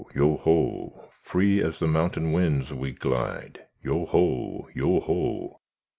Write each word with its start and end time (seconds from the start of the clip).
yoho! 0.15 1.11
Free 1.21 1.61
as 1.61 1.77
the 1.77 1.85
mountain 1.85 2.31
winds 2.31 2.73
we 2.73 2.91
glide, 2.91 3.67
Yoho! 3.83 4.67
yoho! 4.73 5.59